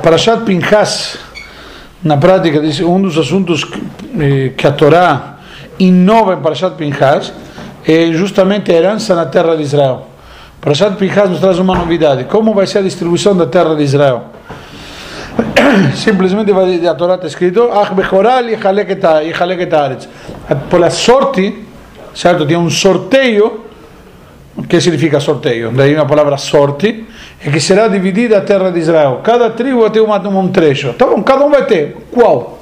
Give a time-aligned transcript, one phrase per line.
[0.00, 1.18] Parashat Pinchas,
[2.02, 5.36] na prática, um dos assuntos que, que a Torá
[5.78, 7.32] inova em Parashat Pinchas
[7.86, 10.08] é justamente a herança na terra de Israel.
[10.60, 12.24] Parashat Pinchas nos traz uma novidade.
[12.24, 14.24] Como vai ser a distribuição da terra de Israel?
[15.94, 17.68] Simplesmente vai, a Torá está escrito.
[20.70, 21.64] Pela sorte,
[22.14, 22.46] certo?
[22.46, 23.71] Tinha um sorteio.
[24.56, 25.70] O que significa sorteio?
[25.70, 27.06] Daí a palavra sorte
[27.44, 29.20] é que será dividida a terra de Israel.
[29.24, 30.92] Cada tribo vai ter uma, um trecho.
[30.92, 31.96] Tá bom, cada um vai ter.
[32.10, 32.58] Qual?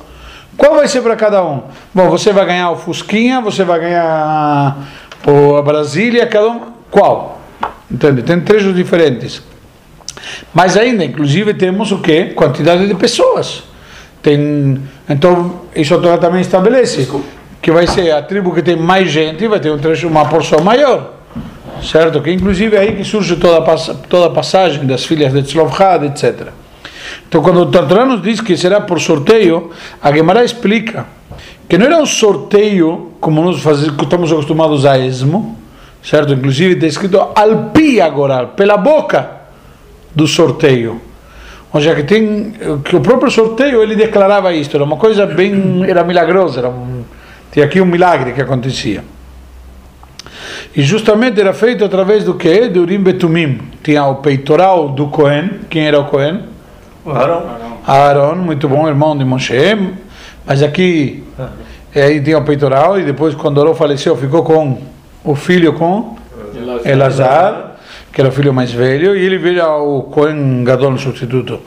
[0.56, 1.62] Qual vai ser para cada um?
[1.92, 4.76] Bom, você vai ganhar o Fusquinha, você vai ganhar
[5.26, 6.60] a Brasília, cada um.
[6.90, 7.40] Qual?
[7.90, 8.22] Entende?
[8.22, 9.42] Tem trechos diferentes.
[10.54, 12.26] Mas ainda, inclusive, temos o que?
[12.26, 13.64] Quantidade de pessoas.
[14.22, 17.08] Tem, então, isso a Torá também estabelece
[17.60, 20.60] que vai ser a tribo que tem mais gente, vai ter um trecho, uma porção
[20.60, 21.19] maior
[21.82, 22.20] certo?
[22.20, 23.76] Que inclusive é aí que surge toda a,
[24.08, 26.48] toda a passagem das filhas de Tzlofhad, etc.
[27.28, 29.70] Então, quando o Tartará nos diz que será por sorteio,
[30.02, 31.06] a Gemara explica
[31.68, 35.58] que não era um sorteio como nós fazemos, estamos acostumados a esmo,
[36.02, 36.32] certo?
[36.32, 39.30] Inclusive está escrito alpi agora, pela boca
[40.14, 41.00] do sorteio.
[41.72, 42.52] Ou seja, que, tem,
[42.84, 47.04] que o próprio sorteio ele declarava isto, era uma coisa bem, era milagrosa, era um,
[47.52, 49.04] tinha aqui um milagre que acontecia.
[50.74, 52.68] E justamente era feito através do que?
[52.68, 53.60] Do Urim Betumim.
[53.82, 55.50] Tinha o peitoral do Cohen.
[55.68, 56.44] Quem era o Cohen?
[57.06, 57.42] Aaron.
[57.86, 59.54] Aaron, muito bom, irmão de Moshe.
[60.46, 61.24] Mas aqui,
[61.94, 64.78] aí tinha o peitoral e depois quando Aaron faleceu ficou com
[65.24, 66.16] o filho com
[66.84, 67.76] Elazar,
[68.12, 71.60] que era o filho mais velho, e ele veio o Cohen Gadol substituto.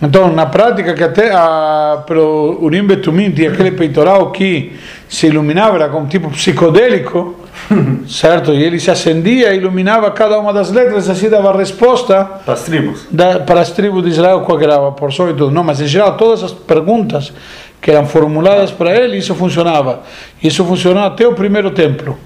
[0.00, 5.76] Então, na prática, que até a, pelo Urim Betumim tinha aquele peitoral que se iluminava,
[5.76, 7.34] era como tipo psicodélico,
[8.08, 8.52] certo?
[8.52, 13.06] E ele se acendia, iluminava cada uma das letras, assim dava resposta para as tribos,
[13.10, 15.50] da, para as tribos de Israel, qual era a porção e tudo.
[15.50, 17.32] Não, mas em geral, todas as perguntas
[17.80, 20.02] que eram formuladas para ele, isso funcionava.
[20.42, 22.18] Isso funcionou até o primeiro templo.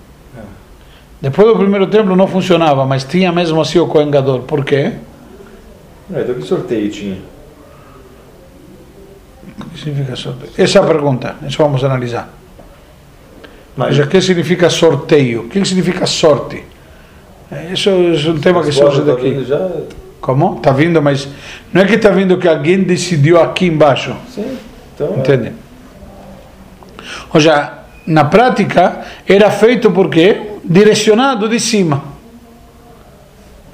[1.21, 4.41] Depois do primeiro templo não funcionava, mas tinha mesmo assim o Kohen Gadol.
[4.41, 4.93] Por quê?
[6.13, 7.19] É, então que sorteio tinha?
[9.61, 10.53] O que significa sorteio?
[10.59, 12.42] Essa é a pergunta, isso vamos analisar.
[13.77, 15.43] Mas o que significa sorteio?
[15.43, 16.63] O que significa sorte?
[17.73, 19.45] Isso é um tema que surge tá daqui.
[19.45, 19.71] Já...
[20.21, 20.57] Como?
[20.57, 21.29] Está vindo, mas
[21.73, 24.15] não é que está vindo que alguém decidiu aqui embaixo.
[24.33, 24.57] Sim.
[24.95, 25.49] Então, Entende?
[25.49, 25.53] É.
[27.33, 30.41] Ou seja, na prática era feito por quê?
[30.65, 32.05] Direcionado de cima.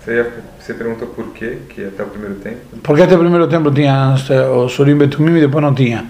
[0.03, 0.27] Você,
[0.59, 2.59] você perguntou por quê que até o primeiro tempo?
[2.83, 4.15] Porque até o primeiro tempo tinha
[4.55, 6.07] o Surim Betumim e depois não tinha.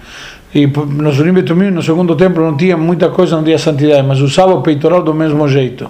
[0.53, 4.19] E no Surim Betumim, no segundo templo, não tinha muita coisa, não tinha santidade, mas
[4.19, 5.89] usava o peitoral do mesmo jeito.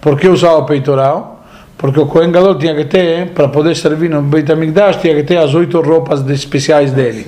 [0.00, 1.42] Por que usava o peitoral?
[1.78, 5.22] Porque o Kohen Gadol tinha que ter, para poder servir no Beit HaMikdash, tinha que
[5.22, 7.26] ter as oito roupas especiais dele.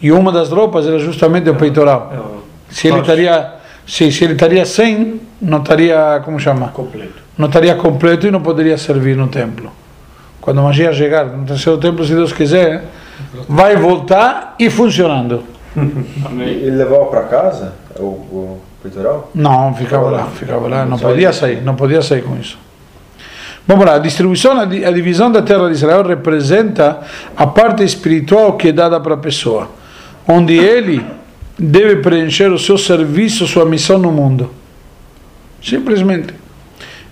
[0.00, 2.12] E uma das roupas era justamente o peitoral.
[2.12, 3.52] É se ele estaria,
[3.86, 6.68] se, se ele estaria sem, não estaria, como chama?
[6.68, 7.22] Completo.
[7.36, 9.70] Não estaria completo e não poderia servir no templo.
[10.40, 12.84] Quando a magia chegar no terceiro templo, se Deus quiser,
[13.48, 15.53] vai voltar e funcionando.
[15.76, 19.30] Ele levava para casa o, o peitoral?
[19.34, 22.58] Não, ficava lá, ficava lá, não podia sair, não podia sair com isso.
[23.66, 27.00] Vamos lá, a distribuição, a divisão da terra de Israel representa
[27.34, 29.70] a parte espiritual que é dada para a pessoa,
[30.28, 31.04] onde ele
[31.58, 34.50] deve preencher o seu serviço, sua missão no mundo.
[35.62, 36.34] Simplesmente.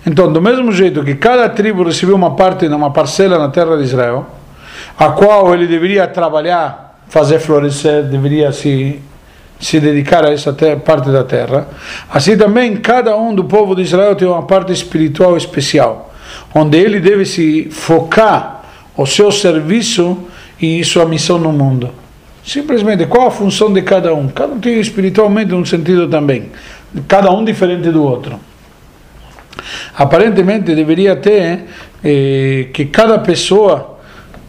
[0.04, 3.84] Então, do mesmo jeito que cada tribo recebeu uma parte, uma parcela na terra de
[3.84, 4.26] Israel,
[4.98, 8.98] a qual ele deveria trabalhar fazer florescer, deveria se,
[9.60, 10.50] se dedicar a essa
[10.82, 11.68] parte da terra.
[12.10, 16.10] Assim também, cada um do povo de Israel tem uma parte espiritual especial,
[16.54, 18.64] onde ele deve se focar
[18.96, 20.20] o seu serviço
[20.58, 21.90] e sua missão no mundo.
[22.42, 24.28] Simplesmente, qual a função de cada um?
[24.28, 26.48] Cada um tem espiritualmente um sentido também,
[27.06, 28.40] cada um diferente do outro.
[29.94, 31.66] Aparentemente, deveria ter
[32.02, 33.91] eh, que cada pessoa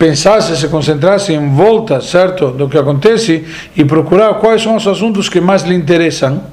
[0.03, 5.29] pensasse, se concentrasse em volta, certo, do que acontece e procurar quais são os assuntos
[5.29, 6.43] que mais lhe interessam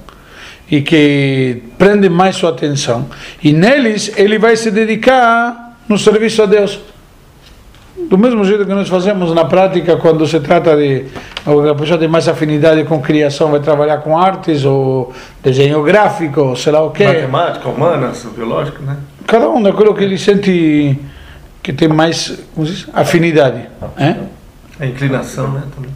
[0.70, 3.06] e que prendem mais sua atenção.
[3.42, 6.78] E neles ele vai se dedicar no serviço a Deus.
[8.08, 11.06] Do mesmo jeito que nós fazemos na prática quando se trata de
[11.44, 16.72] a pessoa tem mais afinidade com criação, vai trabalhar com artes ou desenho gráfico, sei
[16.72, 17.04] lá o que.
[17.04, 18.96] Matemática, humanas, biológico, né?
[19.26, 20.96] Cada um daquilo que ele sente
[21.62, 23.68] que tem mais diz, afinidade.
[23.96, 24.16] É?
[24.78, 25.62] A inclinação, né?
[25.74, 25.90] Também.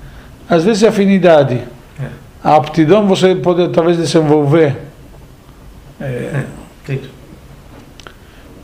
[0.48, 1.62] Às vezes é afinidade.
[2.00, 2.06] É.
[2.42, 4.76] A aptidão você pode talvez desenvolver.
[6.00, 6.44] É.
[6.88, 6.98] É.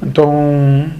[0.02, 0.90] Então,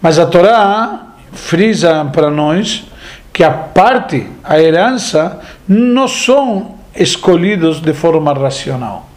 [0.00, 2.84] mas a Torá frisa para nós
[3.32, 9.08] que a parte, a herança, não são escolhidos de forma racional.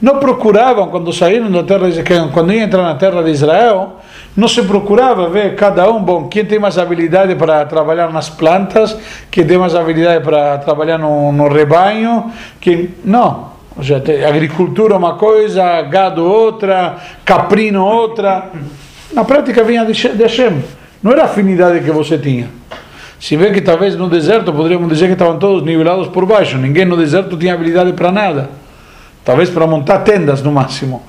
[0.00, 3.97] Não procuravam, quando saíram da terra de Israel, quando iam entrar na terra de Israel,
[4.38, 8.96] não se procurava ver cada um, bom, quem tem mais habilidade para trabalhar nas plantas,
[9.32, 12.30] quem tem mais habilidade para trabalhar no, no rebanho,
[12.60, 12.94] quem...
[13.04, 13.48] Não.
[13.76, 18.52] Ou seja, agricultura uma coisa, gado outra, caprino outra.
[19.12, 20.62] Na prática vinha de Hashem.
[21.02, 22.48] Não era a afinidade que você tinha.
[23.18, 26.56] Se vê que talvez no deserto poderíamos dizer que estavam todos nivelados por baixo.
[26.58, 28.50] Ninguém no deserto tinha habilidade para nada.
[29.24, 31.02] Talvez para montar tendas no máximo.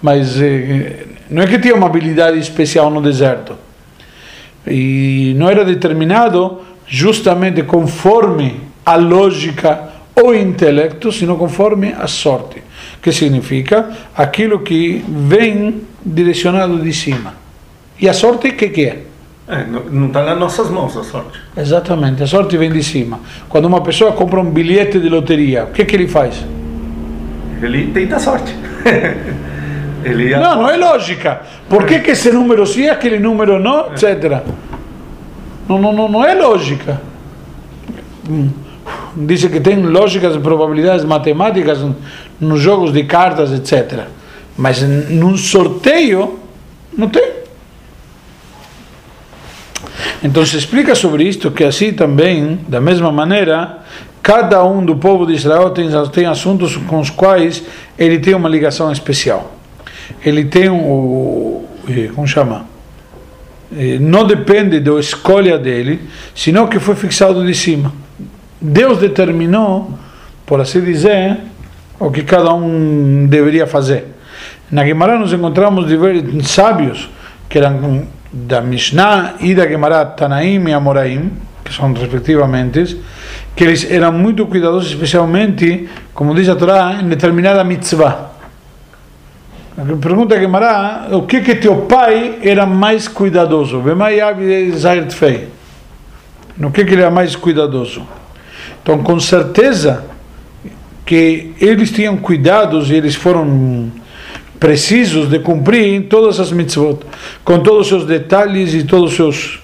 [0.00, 3.56] Mas eh, não é que tinha uma habilidade especial no deserto.
[4.66, 12.62] E não era determinado justamente conforme a lógica ou intelecto, sino conforme a sorte.
[13.00, 17.34] Que significa aquilo que vem direcionado de cima.
[17.98, 19.02] E a sorte, o que, que é?
[19.48, 21.38] É, não está nas nossas mãos a sorte.
[21.56, 23.20] Exatamente, a sorte vem de cima.
[23.48, 26.44] Quando uma pessoa compra um bilhete de loteria, o que, que ele faz?
[27.60, 28.54] Ele tenta a sorte.
[30.40, 31.42] não, não é lógica.
[31.68, 34.42] Por que, que esse número sim, aquele número não, etc.
[35.68, 37.00] Não, não, não, não é lógica.
[38.28, 38.50] Hum.
[39.16, 41.78] Diz que tem lógicas e probabilidades matemáticas
[42.40, 44.06] nos jogos de cartas, etc.
[44.56, 46.38] Mas num sorteio,
[46.96, 47.42] não tem.
[50.22, 53.78] Então se explica sobre isto que assim também, da mesma maneira,
[54.22, 57.62] cada um do povo de Israel tem, tem assuntos com os quais
[57.98, 59.61] ele tem uma ligação especial.
[60.24, 61.64] Ele tem o.
[61.88, 62.66] Eh, como chama?
[63.76, 66.00] Eh, não depende da escolha dele,
[66.34, 67.92] senão que foi fixado de cima.
[68.60, 69.90] Deus determinou,
[70.46, 71.38] por assim dizer,
[71.98, 74.06] o que cada um deveria fazer.
[74.70, 77.10] Na Guimarães nos encontramos diversos sábios
[77.48, 81.32] que eram da Mishnah e da Gemara Tanaim e Amoraim,
[81.62, 82.98] que são respectivamente,
[83.54, 88.31] que eles eram muito cuidadosos, especialmente, como diz a Torá, em determinada mitzvah.
[90.00, 93.82] Pergunta a Gemara, o que que teu pai era mais cuidadoso?
[96.56, 98.06] No que que ele era mais cuidadoso?
[98.82, 100.04] Então, com certeza
[101.04, 103.90] que eles tinham cuidados e eles foram
[104.60, 107.00] precisos de cumprir todas as mitzvot,
[107.44, 109.60] com todos os seus detalhes e todos os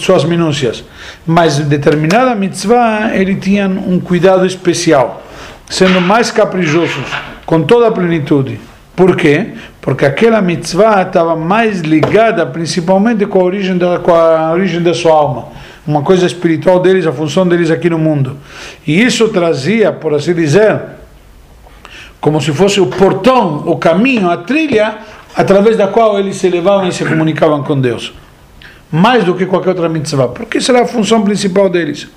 [0.00, 0.84] suas minúcias.
[1.26, 5.26] Mas determinada mitzvah, ele tinha um cuidado especial,
[5.68, 7.06] sendo mais caprichosos,
[7.44, 8.67] com toda a plenitude.
[8.98, 9.50] Por quê?
[9.80, 14.92] Porque aquela mitzvah estava mais ligada principalmente com a origem da, com a origem da
[14.92, 15.50] sua alma,
[15.86, 18.36] uma coisa espiritual deles, a função deles aqui no mundo.
[18.84, 20.80] E isso trazia, por assim dizer,
[22.20, 24.98] como se fosse o portão, o caminho, a trilha
[25.36, 28.12] através da qual eles se levavam e se comunicavam com Deus.
[28.90, 32.08] Mais do que qualquer outra mitzvah, porque será a função principal deles.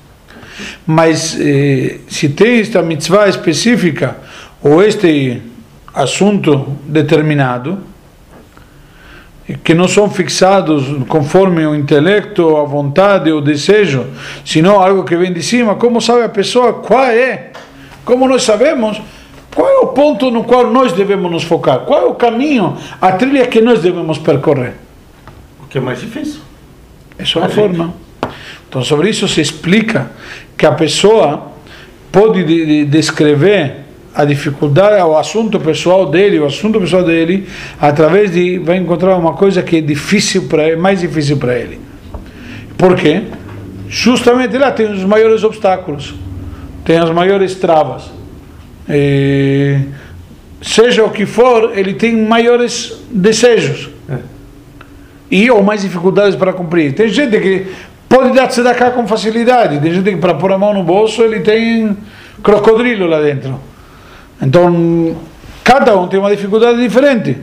[0.87, 4.17] Mas eh, se tem esta mitzvah específica,
[4.63, 5.50] ou este
[5.93, 7.79] assunto determinado,
[9.63, 14.05] que não são fixados conforme o intelecto, a vontade, o desejo,
[14.45, 17.51] senão algo que vem de cima, como sabe a pessoa qual é?
[18.05, 19.01] Como nós sabemos?
[19.53, 21.79] Qual é o ponto no qual nós devemos nos focar?
[21.81, 24.75] Qual é o caminho, a trilha que nós devemos percorrer?
[25.61, 26.39] O que é mais difícil.
[27.17, 27.93] É a forma.
[28.69, 30.11] Então, sobre isso se explica
[30.57, 31.51] que a pessoa
[32.11, 33.80] pode descrever
[34.13, 37.47] a dificuldade, o assunto pessoal dele, o assunto pessoal dele,
[37.79, 41.79] através de vai encontrar uma coisa que é difícil para ele, mais difícil para ele.
[42.77, 43.23] Por quê?
[43.87, 46.13] Justamente lá tem os maiores obstáculos,
[46.83, 48.21] tem as maiores travas
[48.87, 49.79] eh,
[50.61, 54.17] seja o que for, ele tem maiores desejos é.
[55.29, 56.93] e ou mais dificuldades para cumprir.
[56.93, 57.67] Tem gente que
[58.09, 61.21] pode dar se cá com facilidade, tem gente que para pôr a mão no bolso
[61.23, 61.95] ele tem
[62.43, 63.59] crocodilo lá dentro.
[64.41, 65.15] Então,
[65.63, 67.37] cada um tem uma dificuldade diferente.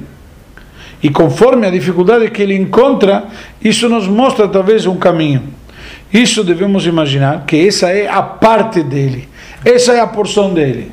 [1.03, 3.25] E conforme a dificuldade que ele encontra,
[3.63, 5.45] isso nos mostra talvez um caminho.
[6.13, 9.29] Isso devemos imaginar que essa é a parte dele,
[9.65, 10.93] essa é a porção dele.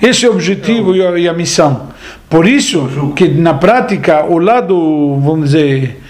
[0.00, 1.88] Esse é o objetivo e a missão.
[2.28, 6.00] Por isso que na prática o lado, vamos dizer,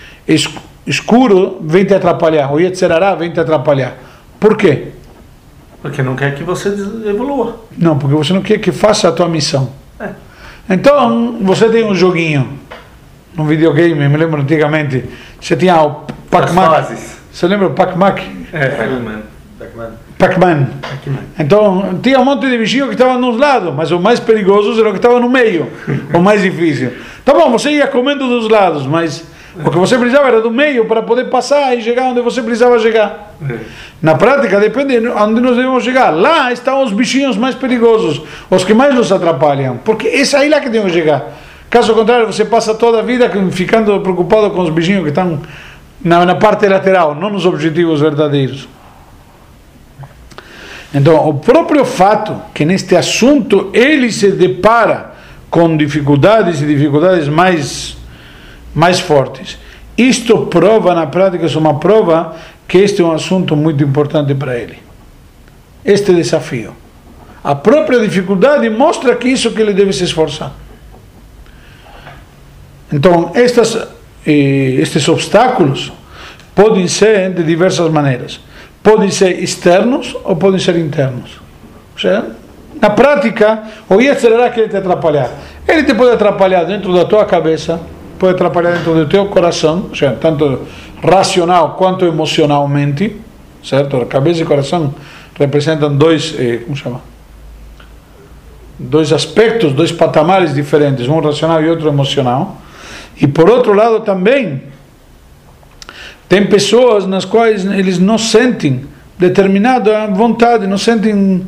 [0.87, 3.97] escuro vem te atrapalhar, o Yetzerará vem te atrapalhar.
[4.41, 4.94] Por quê?
[5.85, 6.71] Porque não quer que você
[7.05, 7.61] evolua.
[7.77, 9.71] Não, porque você não quer que faça a tua missão.
[10.01, 10.09] É.
[10.71, 12.59] Então, você tem um joguinho,
[13.37, 15.05] um videogame, me lembro antigamente,
[15.39, 16.87] você tinha o Pac-Man.
[17.31, 18.15] Você lembra o Pac-Man?
[18.51, 19.23] É, Pac-Man.
[19.59, 20.69] Pac-Man.
[20.81, 21.19] Pac-Man.
[21.39, 24.89] Então, tinha um monte de bichinhos que estavam nos lados, mas o mais perigoso era
[24.89, 25.71] o que estava no meio,
[26.15, 26.93] o mais difícil.
[27.27, 29.23] Tá bom, você ia comendo dos lados, mas
[29.57, 32.79] O que você precisava era do meio para poder passar e chegar onde você precisava
[32.79, 33.37] chegar.
[34.03, 36.11] Na prática, depende de onde nós devemos chegar.
[36.11, 40.61] Lá estão os bichinhos mais perigosos, os que mais nos atrapalham, porque é aí lá
[40.61, 41.25] que temos que chegar.
[41.71, 45.41] Caso contrário, você passa toda a vida ficando preocupado com os bichinhos que estão
[46.03, 48.69] na, na parte lateral, não nos objetivos verdadeiros.
[50.95, 55.15] Então, o próprio fato que neste assunto ele se depara
[55.51, 57.97] com dificuldades e dificuldades mais,
[58.75, 59.59] mais fortes.
[59.97, 62.35] Isto prova, na prática, é uma prova
[62.67, 64.79] que este é um assunto muito importante para ele.
[65.85, 66.75] Este desafio.
[67.43, 70.53] A própria dificuldade mostra que isso que ele deve se esforçar.
[72.93, 73.77] Então, estas,
[74.27, 75.93] eh, estes obstáculos
[76.55, 78.41] podem ser de diversas maneiras
[78.85, 81.41] podem ser externos ou podem ser internos.
[81.95, 82.27] Ou seja,
[82.81, 85.31] na prática, o Yetzirah quer te atrapalhar.
[85.67, 87.81] Ele te pode atrapalhar dentro da tua cabeça,
[88.19, 90.61] pode atrapalhar dentro do teu coração, ou seja, tanto
[91.03, 93.17] racional quanto emocionalmente,
[93.63, 93.97] certo?
[93.97, 94.95] A cabeça e o coração
[95.39, 97.01] representam dois, eh, como chama?
[98.79, 102.61] Dois aspectos, dois patamares diferentes, um racional e outro emocional.
[103.21, 104.63] E por outro lado também,
[106.29, 108.85] tem pessoas nas quais eles não sentem
[109.19, 111.47] determinada vontade, não sentem.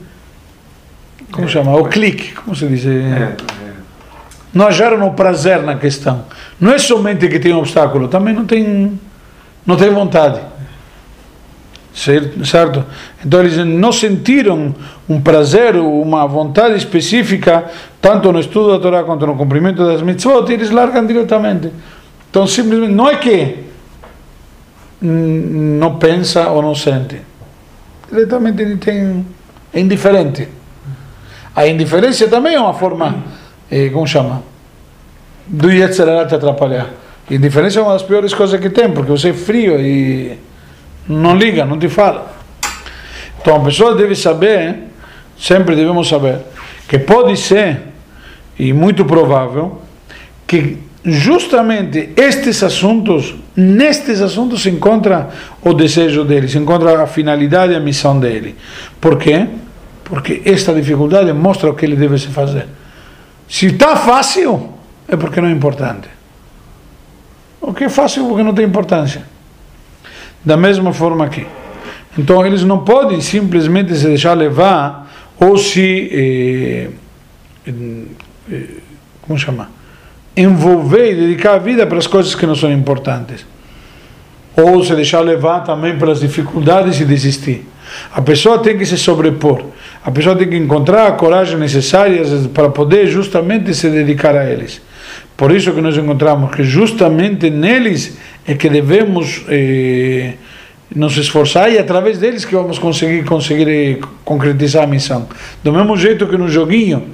[1.33, 1.77] Como é, chama?
[1.77, 2.87] O clique, como se diz?
[2.87, 3.37] É, é.
[4.57, 6.25] Não acharam o prazer na questão.
[6.59, 8.99] Não é somente que tem um obstáculo, também não tem,
[9.67, 10.41] não tem vontade.
[11.93, 12.87] Certo?
[13.23, 14.75] Então eles não sentiram
[15.07, 17.67] um prazer, uma vontade específica,
[18.01, 21.71] tanto no estudo da Torá quanto no cumprimento das mitzvot, e eles largam diretamente.
[22.31, 23.59] Então simplesmente, não é que
[25.03, 27.21] não pensa ou não sente.
[28.11, 29.27] Diretamente ele tem,
[29.75, 30.49] é indiferente.
[31.55, 33.23] A indiferença também é uma forma,
[33.71, 34.43] eh, como chama?
[35.47, 36.91] Do Yetzirah te atrapalhar.
[37.31, 40.39] Indiferença é uma das piores coisas que tem, porque você é frio e
[41.09, 42.35] não liga, não te fala.
[43.41, 44.77] Então a pessoa deve saber,
[45.39, 46.39] sempre devemos saber,
[46.89, 47.81] que pode ser,
[48.59, 49.83] e muito provável,
[50.47, 55.31] que justamente estes assuntos, nestes assuntos se encontra
[55.63, 58.57] o desejo dele, se encontra a finalidade e a missão dele.
[59.01, 59.47] Por quê?
[60.05, 62.67] Porque esta dificuldade mostra o que ele deve se fazer.
[63.49, 64.75] Se está fácil,
[65.09, 66.09] é porque não é importante.
[67.61, 69.25] O que é fácil porque não tem importância.
[70.45, 71.47] Da mesma forma que.
[72.19, 76.11] Então eles não podem simplesmente se deixar levar ou se.
[76.13, 76.91] Eh,
[78.51, 78.65] eh,
[79.23, 79.71] como chamar?
[80.37, 83.47] envolver e dedicar a vida para as coisas que não são importantes.
[84.55, 87.67] Ou se deixar levar também pelas dificuldades e desistir.
[88.13, 89.63] A pessoa tem que se sobrepor.
[90.05, 94.81] A pessoa tem que encontrar a coragem necessária para poder justamente se dedicar a eles.
[95.37, 98.17] Por isso que nós encontramos que justamente neles
[98.47, 100.35] é que devemos eh,
[100.95, 105.29] nos esforçar e através deles que vamos conseguir conseguir eh, concretizar a missão.
[105.63, 107.05] Do mesmo jeito que no joguinho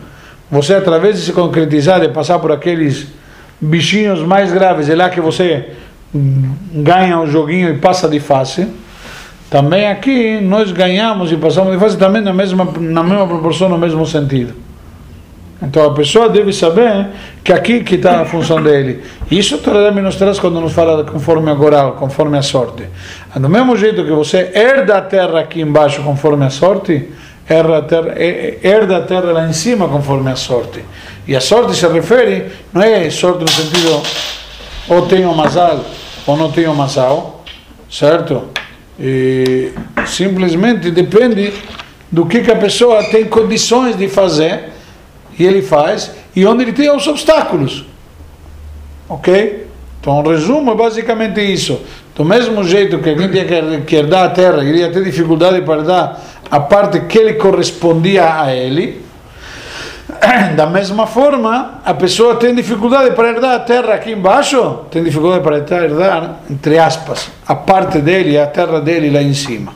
[0.51, 3.07] você através de se concretizar, de passar por aqueles
[3.59, 5.71] bichinhos mais graves, é lá que você
[6.15, 8.69] ganha o joguinho e passa de fase.
[9.53, 13.77] Também aqui nós ganhamos e passamos de fase também na mesma, na mesma proporção, no
[13.77, 14.55] mesmo sentido.
[15.63, 17.09] Então a pessoa deve saber
[17.45, 19.03] que aqui que está a função dele.
[19.31, 22.85] Isso também nos traz quando nos fala conforme a Goral, conforme a sorte.
[23.37, 27.11] Do mesmo jeito que você herda a terra aqui embaixo conforme a sorte,
[27.47, 30.83] herda a terra, herda a terra lá em cima conforme a sorte.
[31.29, 34.03] E a sorte se refere, não é sorte no sentido
[34.89, 35.85] ou tenho masal
[36.27, 37.45] ou não tenho masal,
[37.91, 38.49] certo?
[38.99, 39.73] E
[40.07, 41.53] simplesmente depende
[42.11, 44.65] do que, que a pessoa tem condições de fazer
[45.39, 47.87] e ele faz e onde ele tem os obstáculos.
[49.09, 49.67] Ok?
[50.01, 51.81] Então, o resumo é basicamente isso.
[52.15, 55.83] Do mesmo jeito que alguém tinha que herdar a terra, ele ia ter dificuldade para
[55.83, 59.01] dar a parte que ele correspondia a ele.
[60.57, 65.43] Da mesma forma, a pessoa tem dificuldade para herdar a terra aqui embaixo, tem dificuldade
[65.43, 69.73] para herdar, entre aspas, a parte dele, a terra dele lá em cima.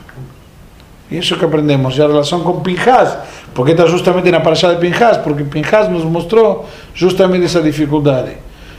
[1.11, 1.97] Isso que aprendemos.
[1.97, 3.17] E a relação com Pinhas,
[3.55, 8.33] porque está justamente na paraxá de Pinhas, porque Pinhas nos mostrou justamente essa dificuldade.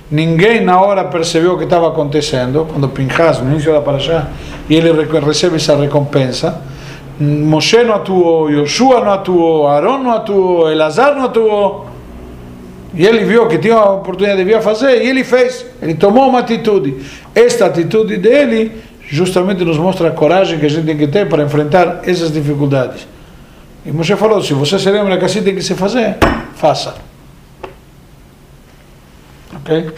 [0.09, 4.27] Ninguém na hora percebeu o que estava acontecendo, quando Pinhas, no início da paraxá,
[4.69, 6.61] e ele recebe essa recompensa.
[7.19, 11.87] Moshe não atuou, Yoshua não atuou, Aaron não atuou, Elazar não atuou.
[12.93, 15.65] E ele viu que tinha a oportunidade de fazer e ele fez.
[15.81, 16.95] Ele tomou uma atitude.
[17.33, 18.71] Esta atitude dele
[19.07, 23.07] justamente nos mostra a coragem que a gente tem que ter para enfrentar essas dificuldades.
[23.85, 26.17] E Moshe falou: se você se lembra que assim tem que se fazer,
[26.55, 26.95] faça.
[29.55, 29.91] Ok?